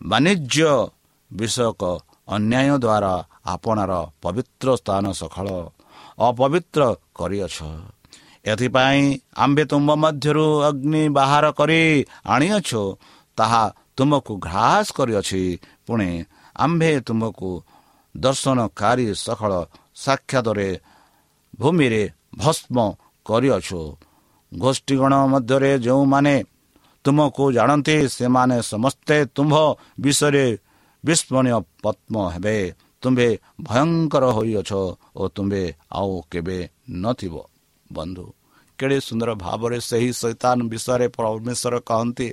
ବାଣିଜ୍ୟ 0.00 0.88
ବିଷୟକ 1.32 1.82
ଅନ୍ୟାୟ 2.28 2.78
ଦ୍ୱାରା 2.78 3.14
ଆପଣାର 3.46 3.92
ପବିତ୍ର 4.22 4.76
ସ୍ଥାନ 4.76 5.04
ସକାଳ 5.12 5.48
ଅପବିତ୍ର 6.18 6.80
କରିଅଛ। 7.14 7.56
ଏଥିପାଇଁ 8.46 9.02
ଆମ୍ଭେ 9.36 9.64
ତୁମ୍ଭ 9.64 9.90
ମଧ୍ୟରୁ 9.94 10.46
ଅଗ୍ନି 10.68 11.02
ବାହାର 11.08 11.44
କରି 11.50 12.06
ଆଣିଅଛ। 12.26 12.70
ତାହା 13.36 13.62
ତୁମକୁ 13.96 14.32
ଘ୍ରାସ 14.38 14.86
କରିଅଛି। 14.92 15.42
ପୁଣି 15.86 16.24
ଆମ୍ଭେ 16.56 17.00
ତୁମକୁ 17.00 17.50
ଦର୍ଶନକାରୀ 18.16 19.06
ସକାଳ 19.14 19.52
ସାକ୍ଷାତରେ 19.94 20.68
ଭୂମିରେ 21.60 22.02
ଭସ୍ମ 22.38 22.76
କରିଅଛୁ। 23.26 23.80
ଗୋଷ୍ଠୀଗଣ 24.54 25.12
ମଧ୍ୟରେ 25.26 25.78
ଯେଉଁମାନେ 25.78 26.34
ତୁମକୁ 27.06 27.44
ଜାଣନ୍ତି 27.56 27.96
ସେମାନେ 28.16 28.56
ସମସ୍ତେ 28.72 29.16
ତୁମ୍ଭ 29.36 29.54
ବିଷୟରେ 30.00 30.46
ବିସ୍ମରଣୀୟ 31.04 31.58
ପଦ୍ମ 31.82 32.14
ହେବେ। 32.34 32.56
ତୁମ୍ଭେ 33.02 33.28
ଭୟଙ୍କର 33.62 34.24
ହୋଇଅଛ 34.36 34.70
ଓ 35.16 35.22
ତୁମ୍ଭେ 35.34 35.64
ଆଉ 35.98 36.12
କେବେ 36.30 36.58
ନଥିବ। 37.02 37.34
ବନ୍ଧୁ 37.90 38.26
କେଡ଼େ 38.78 38.98
ସୁନ୍ଦର 39.00 39.30
ଭାବରେ 39.44 39.78
ସେହି 39.80 40.10
ଶୈତାନ 40.20 40.58
ବିଷୟରେ 40.72 41.06
ପରମେଶ୍ୱର 41.16 41.74
କହନ୍ତି 41.88 42.28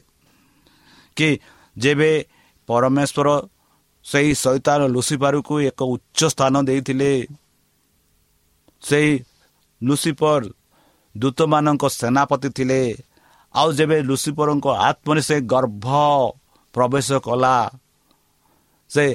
କି 1.17 1.29
ଯେବେ 1.75 2.12
ପରମେଶ୍ୱର 2.69 3.27
ସେହି 4.05 4.31
ଶୈତାନ 4.36 4.81
ଲୁସିପାରୁକୁ 4.95 5.53
ଏକ 5.69 5.79
ଉଚ୍ଚ 5.93 6.19
ସ୍ଥାନ 6.33 6.53
ଦେଇଥିଲେ 6.67 7.12
ସେହି 8.81 9.13
ଲୁସିଫର 9.81 10.41
ଦୂତମାନଙ୍କ 11.15 11.83
ସେନାପତି 11.99 12.49
ଥିଲେ 12.57 12.81
ଆଉ 13.54 13.68
ଯେବେ 13.72 13.96
ଲୁସିଫରଙ୍କ 14.02 14.66
ଆତ୍ମରେ 14.88 15.20
ସେ 15.20 15.37
ଗର୍ଭ 15.46 15.87
ପ୍ରବେଶ 16.74 17.08
କଲା 17.26 17.54
ସେ 18.90 19.06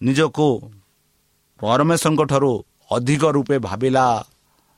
ନିଜକୁ 0.00 0.48
ପରମେଶ୍ୱରଙ୍କ 1.60 2.22
ଠାରୁ 2.30 2.52
ଅଧିକ 2.90 3.22
ରୂପେ 3.36 3.56
ଭାବିଲା 3.60 4.06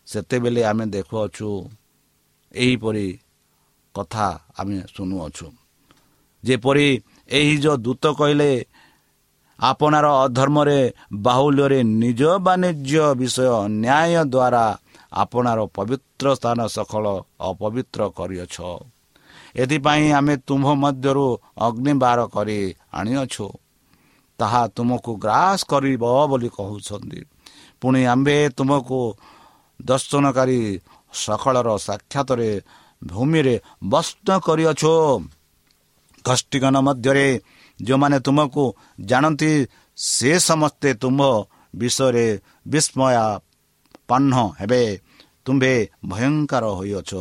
ସେତେବେଳେ 0.09 0.62
ଆମେ 0.70 0.85
ଦେଖୁଅଛୁ 0.94 1.50
ଏହିପରି 2.55 3.07
କଥା 3.94 4.29
ଆମେ 4.59 4.79
ଶୁଣୁଅଛୁ 4.94 5.46
ଯେପରି 6.44 6.87
ଏହି 7.31 7.55
ଯେଉଁ 7.57 7.77
ଦୂତ 7.77 8.05
କହିଲେ 8.14 8.50
ଆପଣାର 9.59 10.07
ଅଧର୍ମରେ 10.24 10.79
ବାହୁଲ୍ୟରେ 11.24 11.81
ନିଜ 11.94 12.22
ବାଣିଜ୍ୟ 12.46 13.03
ବିଷୟ 13.14 13.50
ନ୍ୟାୟ 13.74 14.12
ଦ୍ୱାରା 14.27 14.64
ଆପଣାର 15.13 15.60
ପବିତ୍ର 15.65 16.26
ସ୍ଥାନ 16.36 16.60
ସଫଳ 16.67 17.06
ଅପବିତ୍ର 17.41 18.02
କରିଅଛ। 18.10 18.56
ଏଥିପାଇଁ 19.56 20.12
ଆମେ 20.12 20.36
ତୁମ୍ଭ 20.38 20.67
ମଧ୍ୟରୁ 20.74 21.28
ଅଗ୍ନିବାର 21.58 22.19
କରି 22.28 22.76
ଆଣିଅଛୁ। 22.93 23.48
ତାହା 24.39 24.67
ତୁମକୁ 24.67 25.12
ଗ୍ରାସ 25.15 25.60
କରିବ 25.65 26.04
ବୋଲି 26.30 26.50
କହୁଛନ୍ତି। 26.50 27.22
ପୁଣି 27.82 28.02
ଆମ୍ଭେ 28.06 28.38
ତୁମକୁ 28.50 29.00
ଦର୍ଶନକାରୀ 29.82 30.62
ସକାଳର 31.13 31.69
ସାକ୍ଷାତରେ 31.78 32.62
ଭୂମିରେ 33.04 33.56
ବସ୍ତ 33.84 34.28
କରିଅଛୁ। 34.45 34.93
ଗୋଷ୍ଠୀଗଣ 36.26 36.76
ମଧ୍ୟରେ 36.80 37.28
ଯେଉଁମାନେ 37.82 38.19
ତୁମକୁ 38.19 38.63
ଜାଣନ୍ତି 39.02 39.67
ସେ 39.98 40.39
ସମସ୍ତେ 40.39 40.93
ତୁମ୍ଭ 40.93 41.22
ବିଷୟରେ 41.76 42.39
ବିସ୍ମୟ 42.67 43.15
ପାହ୍ନ 44.10 44.34
ହେବେ। 44.60 44.84
ତୁମ୍ଭେ 45.45 45.74
ଭୟଙ୍କର 46.12 46.65
ହୋଇଅଛ 46.80 47.12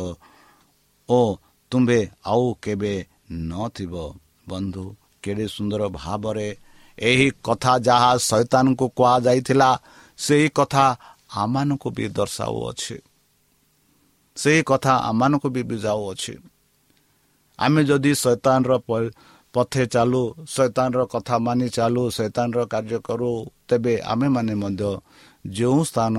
ଓ 1.09 1.19
ତୁମ୍ଭେ 1.71 1.99
ଆଉ 2.25 2.45
କେବେ 2.63 2.93
ନଥିବ। 3.49 3.93
ବନ୍ଧୁ 4.49 4.83
କେଡ଼େ 5.23 5.45
ସୁନ୍ଦର 5.55 5.81
ଭାବରେ 5.99 6.47
ଏହି 6.97 7.27
କଥା 7.45 7.73
ଯାହା 7.87 8.11
ଶୈତାନଙ୍କୁ 8.29 8.85
କୁହାଯାଇଥିଲା 8.97 9.69
ସେହି 10.19 10.47
କଥା 10.57 10.85
ଆମମାନଙ୍କୁ 11.35 11.89
ବି 11.97 12.05
ଦର୍ଶାଉଅଛି। 12.17 12.97
ସେହି 14.37 14.61
କଥା 14.69 14.93
ଆମମାନଙ୍କୁ 15.09 15.47
ବି 15.55 15.61
ବୁଝାଉଅଛି। 15.69 16.33
ଆମେ 17.59 17.81
ଯଦି 17.89 18.11
ଶୈତାନର 18.23 18.71
ପଥେ 19.53 19.83
ଚାଲୁ 19.93 20.23
ଶୈତାନର 20.47 21.01
କଥା 21.13 21.35
ମାନି 21.45 21.67
ଚାଲୁ 21.77 22.03
ଶୈତାନର 22.17 22.59
କାର୍ଯ୍ୟ 22.73 22.99
କରୁ 23.07 23.31
ତେବେ 23.67 23.93
ଆମେମାନେ 24.11 24.53
ମଧ୍ୟ 24.63 24.89
ଯେଉଁ 25.49 25.79
ସ୍ଥାନ 25.89 26.15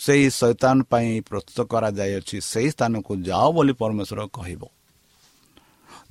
ସେହି 0.00 0.26
ଶୈତାନ 0.38 0.76
ପାଇଁ 0.90 1.10
ପ୍ରସ୍ତୁତ 1.28 1.58
କରାଯାଇଅଛି 1.72 2.36
ସେହି 2.50 2.68
ସ୍ଥାନକୁ 2.74 3.12
ଯାଅ 3.28 3.46
ବୋଲି 3.56 3.72
ପରମେଶ୍ୱର 3.80 4.20
କହିବ। 4.36 4.62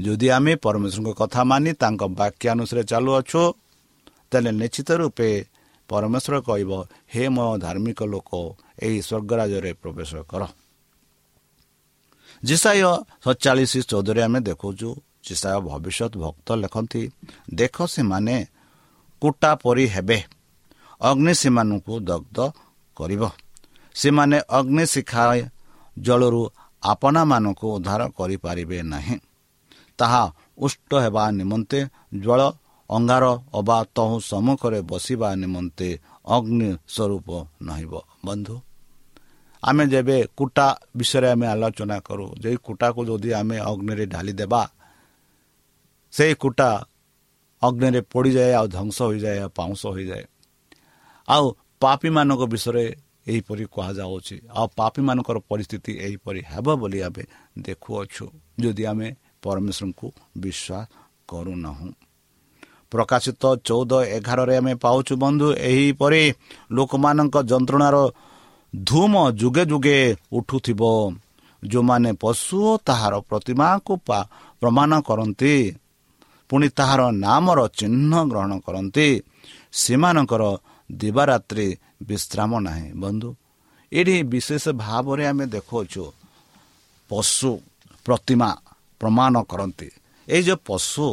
ଯଦି 0.06 0.28
ଆମେ 0.38 0.54
ପରମେଶ୍ୱରଙ୍କ 0.66 1.12
କଥା 1.22 1.42
ମାନି 1.52 1.72
ତାଙ୍କ 1.82 2.02
ବାକ୍ୟ 2.20 2.46
ଅନୁସାରେ 2.54 2.84
ଚାଲୁଅଛୁ 2.92 3.42
ତାହେଲେ 4.30 4.52
ନିଶ୍ଚିତ 4.62 4.90
ରୂପେ 5.02 5.30
ପରମେଶ୍ୱର 5.90 6.36
କହିବ 6.48 6.72
ହେ 7.14 7.24
ମୋ 7.36 7.46
ଧାର୍ମିକ 7.66 8.00
ଲୋକ 8.14 8.32
ଏହି 8.86 9.00
ସ୍ୱର୍ଗରାଜରେ 9.08 9.72
ପ୍ରବେଶ 9.82 10.12
କର। 10.30 10.42
ଜିସାଇ 12.44 12.80
ସତଚାଳିଶ 13.24 13.74
ଚଉଦରେ 13.90 14.22
ଆମେ 14.28 14.40
ଦେଖାଉଛୁ 14.48 14.90
ଜିସାୟ 15.26 15.58
ଭବିଷ୍ୟତ 15.68 16.14
ଭକ୍ତ 16.24 16.48
ଲେଖନ୍ତି 16.64 17.02
ଦେଖ 17.60 17.76
ସେମାନେ 17.96 18.36
କୁଟା 19.22 19.52
ପରି 19.64 19.86
ହେବେ 19.96 20.20
ଅଗ୍ନି 21.02 21.34
ସେମାନଙ୍କୁ 21.42 21.94
ଦଗ୍ଧ 22.10 22.38
କରିବ। 22.98 23.24
ସେମାନେ 24.00 24.38
ଅଗ୍ନି 24.58 24.84
ଶିଖା 24.94 25.24
ଜଳରୁ 25.98 26.44
ଆପଣାମାନଙ୍କୁ 26.84 27.68
ଉଦ୍ଧାର 27.76 28.02
କରିପାରିବେ 28.18 28.80
ନାହିଁ। 28.94 29.16
ତାହା 30.00 30.24
ଉଷ୍ଟ 30.58 30.92
ହେବା 31.04 31.24
ନିମନ୍ତେ 31.40 31.80
ଜଳ 32.24 32.42
ଅଙ୍ଗାର 32.90 33.26
ଅବା 33.60 33.78
ତହୁ 33.96 34.16
ସମ୍ମୁଖରେ 34.32 34.80
ବସିବା 34.90 35.30
ନିମନ୍ତେ 35.44 35.90
ଅଗ୍ନି 36.36 36.70
ସ୍ୱରୂପ 36.88 37.28
ନହିବ। 37.68 37.94
ବନ୍ଧୁ 38.26 38.56
ଆମେ 39.64 39.84
ଯେବେ 39.92 40.18
କୁଟା 40.38 40.68
ବିଷୟରେ 40.98 41.28
ଆମେ 41.34 41.46
ଆଲୋଚନା 41.54 41.98
କରୁ 42.08 42.26
ଯେ 42.42 42.50
କୁଟାକୁ 42.66 43.02
ଯଦି 43.10 43.30
ଆମେ 43.40 43.58
ଅଗ୍ନିରେ 43.72 44.06
ଢାଲି 44.14 44.34
ଦେବା 44.40 44.62
ସେଇ 46.14 46.34
କୁଟା 46.44 46.70
ଅଗ୍ନିରେ 47.62 48.02
ପୋଡ଼ିଯାଏ 48.12 48.54
ଆଉ 48.60 48.68
ଧ୍ୱଂସ 48.74 48.98
ହୋଇଯାଏ 49.10 49.38
ଆଉ 49.44 49.50
ପାଉଁଶ 49.58 49.82
ହୋଇଯାଏ। 49.96 50.26
ଆଉ 51.28 51.46
ପାପୀମାନଙ୍କ 51.82 52.42
ବିଷୟରେ 52.54 52.86
ଏହିପରି 53.26 53.64
କୁହାଯାଉଛି। 53.74 54.36
ଆଉ 54.52 54.68
ପାପୀମାନଙ୍କର 54.78 55.38
ପରିସ୍ଥିତି 55.50 55.92
ଏହିପରି 56.06 56.42
ହେବ 56.52 56.68
ବୋଲି 56.82 57.00
ଆମେ 57.08 57.24
ଦେଖୁଅଛୁ 57.66 58.26
ଯଦି 58.62 58.84
ଆମେ 58.92 59.08
ପରମେଶ୍ୱରଙ୍କୁ 59.44 60.08
ବିଶ୍ୱାସ 60.44 60.84
କରୁନାହୁଁ। 61.30 61.92
ପ୍ରକାଶିତ 62.92 63.44
ଚଉଦ 63.68 63.92
ଏଗାରରେ 64.18 64.56
ଆମେ 64.62 64.74
ପାଉଛୁ 64.84 65.14
ବନ୍ଧୁ 65.24 65.48
ଏହିପରି 65.70 66.24
ଲୋକମାନଙ୍କ 66.72 67.36
ଯନ୍ତ୍ରଣାର 67.52 67.98
ଧୂମ 68.74 69.14
ଯୁଗେ 69.42 69.64
ଯୁଗେ 69.72 69.98
ଉଠୁଥିବ। 70.38 70.82
ଯେଉଁମାନେ 71.64 72.12
ପଶୁ 72.24 72.60
ତାହାର 72.88 73.14
ପ୍ରତିମାକୁ 73.30 73.94
ପ୍ରମାଣ 74.62 74.92
କରନ୍ତି 75.08 75.54
ପୁଣି 76.50 76.68
ତାହାର 76.70 77.02
ନାମର 77.26 77.60
ଚିହ୍ନ 77.80 78.14
ଗ୍ରହଣ 78.30 78.52
କରନ୍ତି। 78.66 79.08
ସେମାନଙ୍କର 79.74 80.44
ଦିବାରାତ୍ରି 80.90 81.68
ବିଶ୍ରାମ 82.02 82.52
ନାହିଁ 82.60 82.88
ବନ୍ଧୁ 82.96 83.30
ଏଠି 83.92 84.16
ବିଶେଷ 84.24 84.64
ଭାବରେ 84.78 85.24
ଆମେ 85.26 85.46
ଦେଖୁଅଛୁ 85.46 86.04
ପଶୁ 87.10 87.50
ପ୍ରତିମା 88.06 88.50
ପ୍ରମାଣ 89.02 89.34
କରନ୍ତି 89.44 89.90
ଏଇ 90.28 90.42
ଯେଉଁ 90.44 90.60
ପଶୁ 90.66 91.08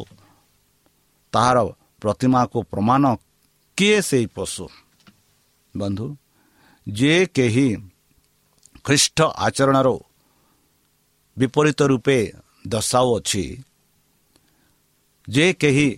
ତାହାର 1.33 1.59
ପ୍ରତିମାକୁ 2.03 2.59
ପ୍ରମାଣ 2.73 3.05
କିଏ 3.79 3.99
ସେଇ 4.01 4.27
ପଶୁ 4.37 4.67
ବନ୍ଧୁ 5.75 6.07
ଯିଏ 6.87 7.21
କେହି 7.37 7.69
ଖ୍ରୀଷ୍ଟ 8.85 9.19
ଆଚରଣର 9.47 9.89
ବିପରୀତ 11.37 11.81
ରୂପେ 11.83 12.19
ଦର୍ଶାଉଅଛି 12.65 13.45
ଯେ 15.29 15.47
କେହି 15.53 15.89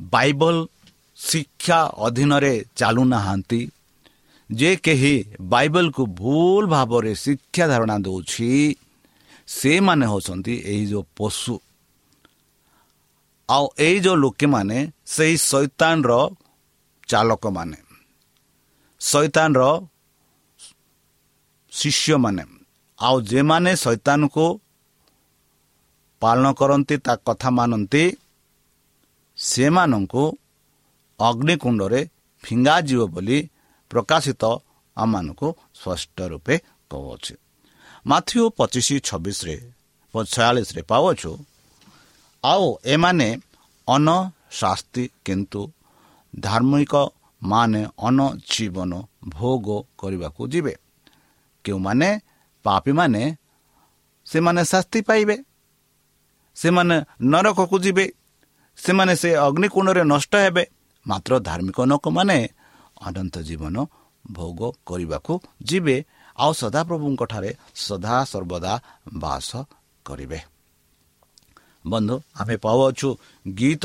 ବାଇବଲ 0.00 0.56
ଶିକ୍ଷା 1.18 1.78
ଅଧୀନରେ 2.06 2.54
ଚାଲୁନାହାନ୍ତି 2.76 3.60
ଯେ 4.50 4.70
କେହି 4.84 5.14
ବାଇବଲକୁ 5.52 6.02
ଭୁଲ 6.20 6.62
ଭାବରେ 6.66 7.12
ଶିକ୍ଷା 7.14 7.64
ଧାରଣା 7.72 7.96
ଦେଉଛି 8.06 8.50
ସେମାନେ 9.48 10.04
ହେଉଛନ୍ତି 10.06 10.54
ଏହି 10.70 10.84
ଯେଉଁ 10.90 11.04
ପଶୁ। 11.16 11.54
ଆଉ 13.48 13.64
ଏଇ 13.78 13.96
ଯେଉଁ 14.04 14.16
ଲୋକେମାନେ 14.16 14.78
ସେହି 15.06 15.36
ଶୈତାନର 15.50 16.12
ଚାଲକମାନେ 17.08 17.78
ଶୈତାନର 19.00 19.62
ଶିଷ୍ୟମାନେ। 21.72 22.44
ଆଉ 22.98 23.16
ଯେମାନେ 23.30 23.72
ଶୈତାନକୁ 23.76 24.46
ପାଳନ 26.22 26.46
କରନ୍ତି 26.60 26.96
ତା 27.06 27.14
କଥା 27.26 27.48
ମାନନ୍ତି 27.50 28.04
ସେମାନଙ୍କୁ 29.38 30.24
ଅଗ୍ନିକୁଣ୍ଡରେ 31.18 32.00
ଫିଙ୍ଗାଯିବ 32.44 33.02
ବୋଲି 33.14 33.38
ପ୍ରକାଶିତ 33.94 34.44
ଆମମାନଙ୍କୁ 34.96 35.54
ସ୍ପଷ୍ଟ 35.74 36.20
ରୂପେ 36.20 36.58
କହୁଅଛି। 36.90 37.34
ମାଥ୍ୟୁ 38.06 38.50
ପଚିଶ 38.50 38.88
ଛବିଶରେ 39.04 39.70
ଛୟାଳିଶରେ 40.16 40.82
ପାଉଛୁ 40.82 41.38
ଆଉ 42.44 42.78
ଏମାନେ 42.84 43.38
ଅନ 43.88 44.30
ଶାସ୍ତି 44.52 45.08
କିନ୍ତୁ 45.24 45.70
ଧାର୍ମିକ 46.40 46.94
ମାନେ 47.42 47.86
ଅନ 47.98 48.18
ଜୀବନ 48.50 49.02
ଭୋଗ 49.28 49.82
କରିବାକୁ 49.98 50.48
ଯିବେ। 50.48 50.74
କେଉଁମାନେ? 51.64 52.20
ପାପୀମାନେ। 52.64 53.36
ସେମାନେ 54.26 54.64
ଶାସ୍ତି 54.64 55.00
ପାଇବେ। 55.00 55.36
ସେମାନେ 56.54 56.96
ନରକକୁ 57.22 57.78
ଯିବେ। 57.78 58.12
ସେମାନେ 58.76 59.16
ସେ 59.16 59.30
ଅଗ୍ନିକୁଣ୍ଡରେ 59.36 60.02
ନଷ୍ଟ 60.04 60.34
ହେବେ। 60.34 60.64
ମାତ୍ର 61.06 61.38
ଧାର୍ମିକ 61.38 61.80
ଲୋକମାନେ 61.80 62.48
ଅନନ୍ତ 63.02 63.38
ଜୀବନ 63.38 63.76
ଭୋଗ 64.32 64.60
କରିବାକୁ 64.86 65.40
ଯିବେ। 65.62 65.96
ଆଉ 66.38 66.52
ସଦାପ୍ରଭୁଙ୍କଠାରେ 66.52 67.50
ସଦା 67.74 68.24
ସର୍ବଦା 68.24 68.80
ବାସ 69.14 69.50
କରିବେ। 70.04 70.38
ବନ୍ଧୁ 71.86 72.16
ଆମେ 72.40 72.56
ପାଉଅଛୁ 72.56 73.08
ଗୀତ 73.54 73.84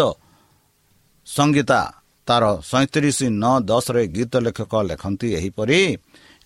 ସଙ୍ଗୀତା। 1.25 1.93
ତାର 2.27 2.61
ସଇଁତିରିଶ 2.63 3.23
ନଅ 3.23 3.59
ଦଶରେ 3.59 4.07
ଗୀତ 4.07 4.33
ଲେଖକ 4.37 4.73
ଲେଖନ୍ତି 4.83 5.27
ଏହିପରି 5.33 5.97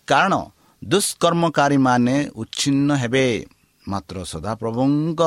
କାରଣ 0.08 0.34
ଦୁଷ୍କର୍ମକାରୀମାନେ 0.84 2.30
ଉଚ୍ଛିନ୍ନ 2.36 2.94
ହେବେ। 2.94 3.46
ମାତ୍ର 3.88 4.24
ସଦାପ୍ରଭୁଙ୍କ 4.24 5.22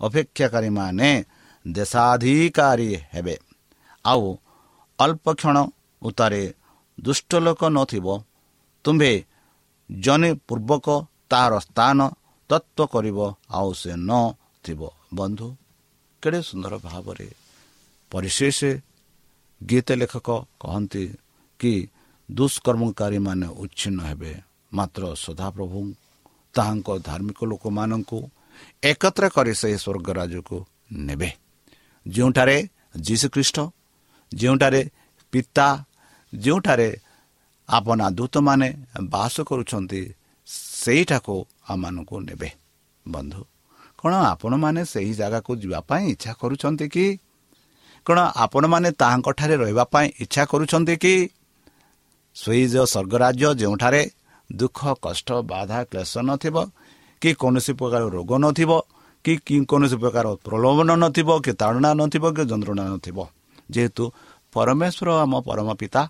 ଅପେକ୍ଷାକାରୀମାନେ 0.00 1.24
ଦେଶାଧିକାରୀ 1.68 2.96
ହେବେ। 3.14 3.38
ଆଉ 4.04 4.36
ଅଳ୍ପ 4.98 5.26
କ୍ଷଣ 5.34 5.56
ଉତ୍ତାରେ 6.02 6.54
ଦୁଷ୍ଟ 7.02 7.30
ଲୋକ 7.46 7.60
ନଥିବ 7.76 8.06
ତୁମ୍ଭେ 8.84 9.12
ଜନେ 9.90 10.30
ପୂର୍ବକ 10.48 10.86
ତାହାର 11.30 11.52
ସ୍ଥାନ 11.66 11.98
ତତ୍ତ୍ୱ 12.50 12.90
କରିବ 12.92 13.18
ଆଉ 13.50 13.68
ସେ 13.80 13.92
ନଥିବ 14.10 14.80
ବନ୍ଧୁ 15.14 15.48
କେଡ଼େ 16.22 16.40
ସୁନ୍ଦର 16.42 16.74
ଭାବରେ 16.78 17.28
ପରିଶେଷ 18.12 18.58
ଗୀତ 19.60 19.88
ଲେଖକ 20.00 20.28
କହନ୍ତି 20.60 21.04
କି 21.60 21.72
ଦୁଷ୍କର୍ମକାରୀମାନେ 22.28 23.48
ଉଚ୍ଛିନ୍ନ 23.62 23.98
ହେବେ। 24.02 24.32
ମାତ୍ର 24.72 25.02
ସଦାପ୍ରଭୁ 25.14 25.80
ତାହାଙ୍କ 26.54 26.88
ଧାର୍ମିକ 27.08 27.38
ଲୋକମାନଙ୍କୁ 27.44 28.18
ଏକତ୍ର 28.82 29.24
କରି 29.34 29.52
ସେହି 29.60 29.76
ସ୍ୱର୍ଗ 29.84 30.08
ରାଜକୁ 30.18 30.56
ନେବେ। 31.06 31.30
ଯେଉଁଠାରେ 32.06 32.56
ଯୀଶୁଖ୍ରୀଷ୍ଟ 33.06 33.56
ଯେଉଁଠାରେ 34.32 34.82
ପିତା 35.32 35.68
ଯେଉଁଠାରେ 36.32 36.88
ଆପଣା 37.68 38.06
ଦୂତମାନେ 38.10 38.68
ବାସ 39.12 39.34
କରୁଛନ୍ତି 39.48 40.02
ସେଇଠାକୁ 40.80 41.36
ଆମମାନଙ୍କୁ 41.68 42.16
ନେବେ। 42.20 42.50
ବନ୍ଧୁ 43.06 43.42
କ'ଣ 43.98 44.12
ଆପଣମାନେ 44.32 44.82
ସେହି 44.84 45.12
ଜାଗାକୁ 45.14 45.50
ଯିବା 45.62 45.78
ପାଇଁ 45.88 46.04
ଇଚ୍ଛା 46.14 46.32
କରୁଛନ୍ତି 46.40 46.86
କି? 46.94 47.06
କ'ଣ 48.06 48.18
ଆପଣମାନେ 48.44 48.88
ତାହାଙ୍କଠାରେ 49.00 49.54
ରହିବା 49.62 49.84
ପାଇଁ 49.94 50.06
ଇଚ୍ଛା 50.24 50.42
କରୁଛନ୍ତି 50.50 50.94
କି? 50.96 51.14
ଯେଉଁ 52.36 52.86
ସ୍ୱର୍ଗରାଜ୍ୟ 52.86 53.48
ଯେଉଁଠାରେ 53.60 54.02
ଦୁଃଖ 54.50 54.80
କଷ୍ଟ 55.04 55.28
ବାଧା 55.52 55.78
କ୍ଲେଶ 55.90 56.12
ନଥିବ 56.28 56.56
କି 57.22 57.30
କୌଣସି 57.40 57.72
ପ୍ରକାର 57.78 58.02
ରୋଗ 58.16 58.30
ନଥିବ 58.44 58.70
କି 59.24 59.34
କୌଣସି 59.70 59.96
ପ୍ରକାର 60.02 60.26
ପ୍ରଲୋଭନ 60.46 60.90
ନଥିବ 61.04 61.28
କି 61.44 61.52
ତାଡ଼ନା 61.60 61.90
ନଥିବ 62.00 62.24
କି 62.36 62.42
ଯନ୍ତ୍ରଣା 62.50 62.84
ନଥିବ 62.94 63.18
ଯେହେତୁ 63.70 64.04
ପରମେଶ୍ୱର 64.52 65.08
ଆମ 65.24 65.32
ପରମ 65.48 65.68
ପିତା 65.80 66.02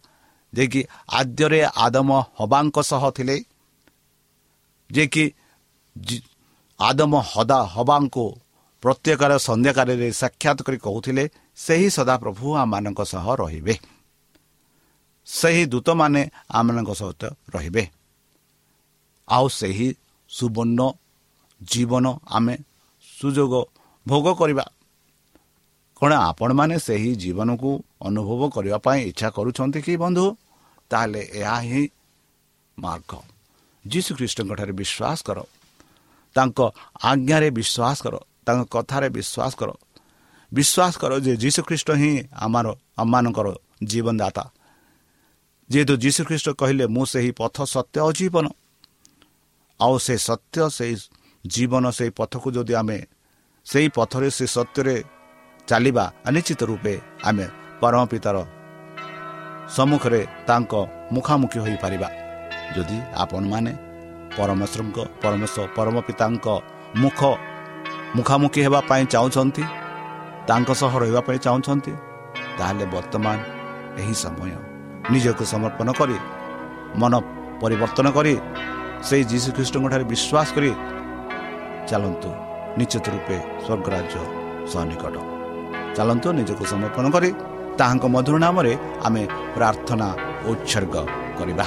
ଯିଏକି 0.52 0.80
ଆଦ୍ୟରେ 1.08 1.60
ଆଦମ 1.76 2.10
ହବାଙ୍କ 2.38 2.76
ସହ 2.82 3.02
ଥିଲେ। 3.10 3.36
ଯିଏକି 4.90 5.24
ଆଦମ 6.80 7.12
ହଦା 7.32 7.58
ହବାଙ୍କୁ 7.74 8.24
ପ୍ରତ୍ୟେକର 8.82 9.32
ସନ୍ଧ୍ୟାକାଳରେ 9.38 10.08
ସାକ୍ଷାତ 10.12 10.58
କରି 10.62 10.78
କହୁଥିଲେ 10.78 11.24
ସେହି 11.56 11.88
ସଦାପ୍ରଭୁ 11.90 12.46
ଆମମାନଙ୍କ 12.56 13.00
ସହ 13.04 13.26
ରହିବେ। 13.34 13.74
ସେହି 15.26 15.62
ଦୂତମାନେ 15.66 16.22
ଆମମାନଙ୍କ 16.50 16.90
ସହିତ 16.92 17.22
ରହିବେ। 17.54 17.84
ଆଉ 19.28 19.46
ସେହି 19.58 19.88
ସୁବର୍ଣ୍ଣ 20.30 20.80
ଜୀବନ 21.62 22.06
ଆମେ 22.28 22.54
ସୁଯୋଗ 23.18 23.52
ଭୋଗ 24.06 24.26
କରିବା 24.34 24.64
କ'ଣ 26.02 26.12
ଆପଣମାନେ 26.12 26.78
ସେହି 26.78 27.14
ଜୀବନକୁ 27.14 27.84
ଅନୁଭବ 28.02 28.50
କରିବା 28.50 28.78
ପାଇଁ 28.78 29.00
ଇଚ୍ଛା 29.06 29.30
କରୁଛନ୍ତି 29.30 29.80
କି 29.82 29.96
ବନ୍ଧୁ? 29.96 30.36
ତାହେଲେ 30.90 31.30
ଏହା 31.34 31.58
ହିଁ 31.60 31.88
ମାର୍ଗ। 32.78 33.10
ଯୀଶୁ 33.86 34.14
ଖ୍ରୀଷ୍ଟଙ୍କଠାରେ 34.14 34.72
ବିଶ୍ୱାସ 34.72 35.18
କର। 35.22 35.38
ତାଙ୍କ 36.34 36.58
ଆଜ୍ଞାରେ 37.02 37.50
ବିଶ୍ୱାସ 37.50 37.96
କର। 38.02 38.14
ତାଙ୍କ 38.46 38.62
କଥାରେ 38.70 39.08
ବିଶ୍ୱାସ 39.08 39.52
କର। 39.56 39.70
ବିଶ୍ୱାସ 40.52 40.92
କର 40.98 41.12
ଯେ 41.20 41.36
ଯୀଶୁଖ୍ରୀଷ୍ଟ 41.36 41.90
ହିଁ 41.90 42.12
ଆମର 42.32 42.66
ଆମମାନଙ୍କର 42.98 43.54
ଜୀବନଦାତା। 43.84 44.44
ଯେହେତୁ 45.70 45.94
ଯୀଶୁଖ୍ରୀଷ୍ଟ 45.96 46.48
କହିଲେ 46.50 46.86
ମୁଁ 46.86 47.04
ସେହି 47.06 47.30
ପଥ 47.32 47.56
ସତ୍ୟ 47.64 48.12
ଜୀବନ। 48.12 48.46
ଆଉ 49.80 49.98
ସେ 49.98 50.14
ସତ୍ୟ 50.18 50.70
ସେଇ 50.70 50.94
ଜୀବନ 51.46 51.90
ସେଇ 51.90 52.10
ପଥକୁ 52.10 52.48
ଯଦି 52.52 52.74
ଆମେ 52.74 52.98
ସେଇ 53.64 53.88
ପଥରେ 53.88 54.30
ସେ 54.30 54.46
ସତ୍ୟରେ 54.46 55.04
ଚାଲିବା 55.68 56.04
ନିଶ୍ଚିତ 56.34 56.60
ରୂପେ 56.70 56.94
ଆମେ 57.28 57.46
ପରମ 57.80 58.02
ପିତାର 58.12 58.36
ସମ୍ମୁଖରେ 59.76 60.20
ତାଙ୍କ 60.48 60.72
ମୁଖାମୁଖି 61.14 61.58
ହୋଇପାରିବା। 61.64 62.08
ଯଦି 62.74 62.98
ଆପଣମାନେ 63.22 63.72
ପରମେଶ୍ୱରଙ୍କ 64.36 64.98
ପରମେଶ୍ୱର 65.22 65.62
ପରମ 65.76 65.96
ପିତାଙ୍କ 66.08 66.46
ମୁଖ 67.02 67.20
ମୁଖାମୁଖି 68.16 68.60
ହେବା 68.66 68.80
ପାଇଁ 68.90 69.04
ଚାହୁଁଛନ୍ତି 69.12 69.64
ତାଙ୍କ 70.48 70.70
ସହ 70.80 70.92
ରହିବା 71.02 71.20
ପାଇଁ 71.26 71.38
ଚାହୁଁଛନ୍ତି 71.46 71.92
ତାହେଲେ 72.58 72.84
ବର୍ତ୍ତମାନ 72.94 73.36
ଏହି 74.00 74.14
ସମୟ 74.24 74.52
ନିଜକୁ 75.12 75.44
ସମର୍ପଣ 75.52 75.88
କରି 76.00 76.16
ମନ 77.00 77.12
ପରିବର୍ତ୍ତନ 77.62 78.06
କରି 78.16 78.34
ସେହି 79.08 79.24
ଯୀଶୁଖ୍ରୀଷ୍ଟଙ୍କଠାରେ 79.32 80.04
ବିଶ୍ୱାସ 80.12 80.48
କରି 80.56 80.70
ଚାଲନ୍ତୁ 81.88 82.30
ନିଶ୍ଚିତ 82.78 83.06
ରୂପେ 83.14 83.36
ସ୍ୱର୍ଗରାଜ୍ୟ 83.64 84.16
ସନ୍ନିକଟ। 84.72 85.31
ଚାଲନ୍ତୁ 85.96 86.28
ନିଜକୁ 86.38 86.64
ସମର୍ପଣ 86.72 87.04
କରି 87.14 87.30
ତାହାଙ୍କ 87.78 88.04
ମଧୁର 88.14 88.36
ନାମରେ 88.44 88.72
ଆମେ 89.06 89.22
ପ୍ରାର୍ଥନା 89.56 90.08
ଉତ୍ସର୍ଗ 90.50 90.94
କରିବା। 91.38 91.66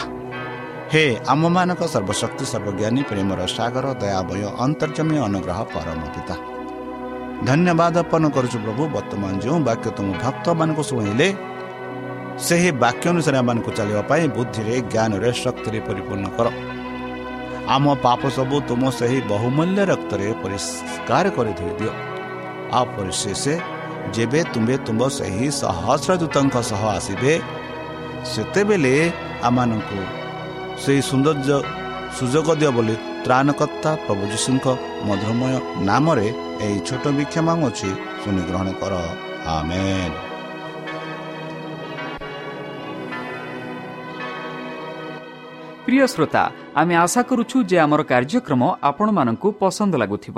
ହେ 0.92 1.04
ଆମମାନଙ୍କ 1.34 1.82
ସର୍ବଶକ୍ତି 1.94 2.46
ସର୍ବଜ୍ଞାନୀ 2.54 3.02
ପ୍ରେମର 3.10 3.40
ସାଗର 3.58 3.86
ଦୟାବୟ 4.02 4.42
ଅନ୍ତର୍ଜମୀ 4.66 5.18
ଅନୁଗ୍ରହ 5.28 5.60
ପରମ 5.74 6.02
ପିତା। 6.16 6.36
ଧନ୍ୟବାଦ 7.48 7.96
ଅର୍ପଣ 8.04 8.24
କରୁଛୁ 8.36 8.58
ପ୍ରଭୁ 8.66 8.84
ବର୍ତ୍ତମାନ 8.96 9.34
ଯେଉଁ 9.44 9.60
ବାକ୍ୟ 9.70 9.88
ତୁମ 9.98 10.08
ଭକ୍ତମାନଙ୍କୁ 10.24 10.84
ଶୁଣିଲେ 10.90 11.28
ସେହି 12.46 12.70
ବାକ୍ୟ 12.84 13.06
ଅନୁସାରେ 13.12 13.38
ଆମମାନଙ୍କୁ 13.42 13.72
ଚାଲିବା 13.78 14.02
ପାଇଁ 14.10 14.24
ବୁଦ୍ଧିରେ 14.36 14.76
ଜ୍ଞାନରେ 14.94 15.30
ଶକ୍ତିରେ 15.44 15.80
ପରିପୂର୍ଣ୍ଣ 15.88 16.28
କର। 16.38 16.48
ଆମ 17.76 17.86
ପାପ 18.06 18.22
ସବୁ 18.38 18.56
ତୁମ 18.70 18.84
ସେହି 19.00 19.20
ବହୁମୂଲ୍ୟ 19.32 19.82
ରକ୍ତରେ 19.92 20.28
ପରିଷ୍କାର 20.44 21.26
କରି 21.38 21.54
ଧୋଇଦିଅ 21.60 21.92
ଆଉ 22.78 22.86
ପରିଶେଷ 22.96 23.44
ଯେବେ 24.14 24.40
ତୁମ୍ଭେ 24.54 24.76
ତୁମ୍ଭ 24.86 25.02
ସେହି 25.18 25.48
ସହସ୍ରଦୂତଙ୍କ 25.62 26.56
ସହ 26.70 26.82
ଆସିବେ 26.98 27.34
ସେତେବେଳେ 28.32 28.94
ଆମମାନଙ୍କୁ 29.48 30.00
ସେହି 30.84 31.02
ସୌନ୍ଦର୍ଯ୍ୟ 31.10 31.58
ସୁଯୋଗ 32.18 32.48
ଦିଅ 32.60 32.72
ବୋଲି 32.76 32.96
ତ୍ରାଣକର୍ତ୍ତା 33.26 33.92
ପ୍ରଭୁ 34.06 34.24
ଯୀଶୁଙ୍କ 34.34 34.66
ମଧୁରମୟ 35.08 35.54
ନାମରେ 35.90 36.28
ଏହି 36.66 36.78
ଛୋଟ 36.88 37.06
ଭିକ୍ଷା 37.18 37.42
ମାଗୁଅଛି। 37.48 37.90
ଶୁଣି 38.22 38.42
ଗ୍ରହଣ 38.50 38.68
କର। 38.82 38.94
ଆମେ 39.56 39.86
ପ୍ରିୟ 45.86 46.06
ଶ୍ରୋତା 46.14 46.44
ଆମେ 46.82 46.94
ଆଶା 46.96 47.22
କରୁଛୁ 47.30 47.58
ଯେ 47.70 47.78
ଆମର 47.86 48.02
କାର୍ଯ୍ୟକ୍ରମ 48.12 48.62
ଆପଣମାନଙ୍କୁ 48.90 49.48
ପସନ୍ଦ 49.62 49.94
ଲାଗୁଥିବ। 50.02 50.38